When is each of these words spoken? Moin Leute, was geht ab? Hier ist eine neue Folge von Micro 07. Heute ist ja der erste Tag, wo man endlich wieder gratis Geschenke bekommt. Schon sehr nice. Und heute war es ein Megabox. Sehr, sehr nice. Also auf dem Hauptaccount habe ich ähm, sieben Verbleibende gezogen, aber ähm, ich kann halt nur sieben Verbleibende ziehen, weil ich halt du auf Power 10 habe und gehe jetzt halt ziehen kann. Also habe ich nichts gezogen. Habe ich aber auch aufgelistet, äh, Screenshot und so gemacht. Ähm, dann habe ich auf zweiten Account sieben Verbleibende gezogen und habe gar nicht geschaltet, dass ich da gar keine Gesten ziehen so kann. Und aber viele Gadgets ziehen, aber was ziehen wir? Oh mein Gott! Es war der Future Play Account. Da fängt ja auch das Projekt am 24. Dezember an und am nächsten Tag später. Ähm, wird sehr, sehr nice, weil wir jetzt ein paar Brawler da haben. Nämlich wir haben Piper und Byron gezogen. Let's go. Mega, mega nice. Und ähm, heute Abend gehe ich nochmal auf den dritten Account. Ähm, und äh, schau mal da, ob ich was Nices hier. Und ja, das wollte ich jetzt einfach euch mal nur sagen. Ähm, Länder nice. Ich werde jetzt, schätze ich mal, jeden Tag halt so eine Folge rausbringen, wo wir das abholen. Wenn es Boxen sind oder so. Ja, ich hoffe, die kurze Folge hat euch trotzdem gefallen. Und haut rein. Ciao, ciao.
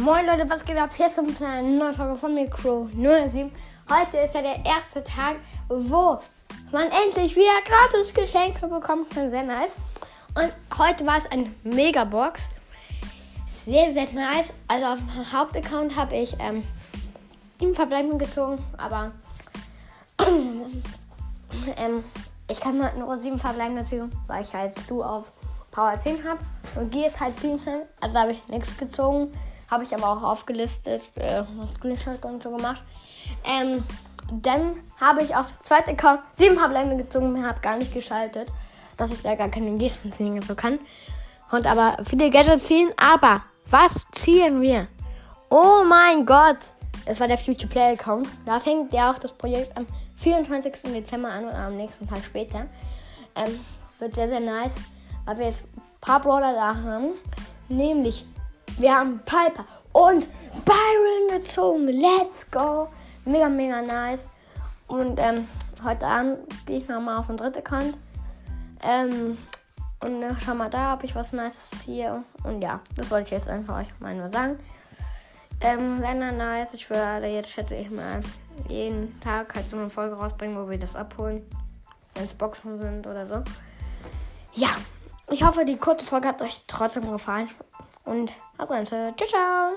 Moin 0.00 0.24
Leute, 0.24 0.48
was 0.48 0.64
geht 0.64 0.78
ab? 0.78 0.92
Hier 0.96 1.08
ist 1.08 1.18
eine 1.18 1.62
neue 1.62 1.92
Folge 1.92 2.16
von 2.16 2.32
Micro 2.34 2.88
07. 2.94 3.52
Heute 3.90 4.16
ist 4.16 4.34
ja 4.34 4.40
der 4.40 4.64
erste 4.64 5.04
Tag, 5.04 5.36
wo 5.68 6.18
man 6.72 6.86
endlich 7.04 7.36
wieder 7.36 7.60
gratis 7.66 8.14
Geschenke 8.14 8.66
bekommt. 8.66 9.12
Schon 9.12 9.28
sehr 9.28 9.42
nice. 9.42 9.72
Und 10.34 10.54
heute 10.78 11.06
war 11.06 11.18
es 11.18 11.30
ein 11.30 11.54
Megabox. 11.64 12.40
Sehr, 13.66 13.92
sehr 13.92 14.10
nice. 14.14 14.54
Also 14.68 14.86
auf 14.86 14.98
dem 15.00 15.32
Hauptaccount 15.34 15.94
habe 15.94 16.16
ich 16.16 16.34
ähm, 16.38 16.62
sieben 17.58 17.74
Verbleibende 17.74 18.24
gezogen, 18.24 18.56
aber 18.78 19.12
ähm, 21.76 22.04
ich 22.48 22.58
kann 22.58 22.82
halt 22.82 22.96
nur 22.96 23.18
sieben 23.18 23.38
Verbleibende 23.38 23.84
ziehen, 23.84 24.10
weil 24.28 24.40
ich 24.40 24.54
halt 24.54 24.72
du 24.88 25.02
auf 25.02 25.30
Power 25.70 26.00
10 26.00 26.26
habe 26.26 26.40
und 26.76 26.90
gehe 26.90 27.02
jetzt 27.02 27.20
halt 27.20 27.38
ziehen 27.38 27.62
kann. 27.62 27.82
Also 28.00 28.18
habe 28.18 28.32
ich 28.32 28.48
nichts 28.48 28.78
gezogen. 28.78 29.30
Habe 29.70 29.84
ich 29.84 29.94
aber 29.94 30.08
auch 30.08 30.22
aufgelistet, 30.22 31.02
äh, 31.14 31.42
Screenshot 31.72 32.24
und 32.24 32.42
so 32.42 32.50
gemacht. 32.50 32.82
Ähm, 33.44 33.84
dann 34.32 34.82
habe 35.00 35.22
ich 35.22 35.34
auf 35.34 35.46
zweiten 35.60 35.90
Account 35.90 36.20
sieben 36.36 36.56
Verbleibende 36.56 37.04
gezogen 37.04 37.34
und 37.34 37.46
habe 37.46 37.60
gar 37.60 37.76
nicht 37.76 37.92
geschaltet, 37.92 38.48
dass 38.96 39.12
ich 39.12 39.22
da 39.22 39.34
gar 39.34 39.48
keine 39.48 39.76
Gesten 39.76 40.12
ziehen 40.12 40.40
so 40.42 40.54
kann. 40.54 40.78
Und 41.50 41.66
aber 41.66 41.96
viele 42.04 42.30
Gadgets 42.30 42.64
ziehen, 42.64 42.92
aber 42.96 43.42
was 43.68 44.06
ziehen 44.12 44.60
wir? 44.60 44.86
Oh 45.48 45.82
mein 45.84 46.24
Gott! 46.24 46.58
Es 47.06 47.18
war 47.18 47.26
der 47.26 47.38
Future 47.38 47.66
Play 47.66 47.92
Account. 47.92 48.28
Da 48.46 48.60
fängt 48.60 48.92
ja 48.92 49.10
auch 49.10 49.18
das 49.18 49.32
Projekt 49.32 49.76
am 49.76 49.86
24. 50.16 50.92
Dezember 50.92 51.30
an 51.30 51.44
und 51.44 51.54
am 51.54 51.76
nächsten 51.76 52.06
Tag 52.06 52.20
später. 52.24 52.66
Ähm, 53.34 53.58
wird 53.98 54.14
sehr, 54.14 54.28
sehr 54.28 54.40
nice, 54.40 54.72
weil 55.24 55.38
wir 55.38 55.46
jetzt 55.46 55.64
ein 55.76 55.82
paar 56.00 56.20
Brawler 56.20 56.52
da 56.52 56.74
haben. 56.74 57.08
Nämlich 57.68 58.26
wir 58.80 58.94
haben 58.96 59.20
Piper 59.20 59.64
und 59.92 60.26
Byron 60.64 61.38
gezogen. 61.38 61.88
Let's 61.88 62.50
go. 62.50 62.88
Mega, 63.24 63.48
mega 63.48 63.82
nice. 63.82 64.30
Und 64.86 65.20
ähm, 65.20 65.46
heute 65.84 66.06
Abend 66.06 66.38
gehe 66.66 66.78
ich 66.78 66.88
nochmal 66.88 67.18
auf 67.18 67.26
den 67.26 67.36
dritten 67.36 67.58
Account. 67.58 67.96
Ähm, 68.82 69.36
und 70.02 70.22
äh, 70.22 70.34
schau 70.42 70.54
mal 70.54 70.70
da, 70.70 70.94
ob 70.94 71.04
ich 71.04 71.14
was 71.14 71.32
Nices 71.32 71.70
hier. 71.84 72.24
Und 72.44 72.62
ja, 72.62 72.80
das 72.96 73.10
wollte 73.10 73.26
ich 73.26 73.30
jetzt 73.32 73.48
einfach 73.48 73.80
euch 73.80 73.88
mal 74.00 74.14
nur 74.14 74.30
sagen. 74.30 74.58
Ähm, 75.60 76.00
Länder 76.00 76.32
nice. 76.32 76.72
Ich 76.72 76.88
werde 76.88 77.26
jetzt, 77.26 77.50
schätze 77.50 77.74
ich 77.74 77.90
mal, 77.90 78.22
jeden 78.68 79.20
Tag 79.20 79.54
halt 79.54 79.68
so 79.68 79.76
eine 79.76 79.90
Folge 79.90 80.16
rausbringen, 80.16 80.56
wo 80.56 80.70
wir 80.70 80.78
das 80.78 80.96
abholen. 80.96 81.46
Wenn 82.14 82.24
es 82.24 82.32
Boxen 82.32 82.80
sind 82.80 83.06
oder 83.06 83.26
so. 83.26 83.42
Ja, 84.54 84.70
ich 85.30 85.44
hoffe, 85.44 85.66
die 85.66 85.76
kurze 85.76 86.04
Folge 86.06 86.28
hat 86.28 86.40
euch 86.40 86.64
trotzdem 86.66 87.10
gefallen. 87.10 87.50
Und 88.04 88.32
haut 88.58 88.70
rein. 88.70 88.86
Ciao, 88.86 89.14
ciao. 89.16 89.72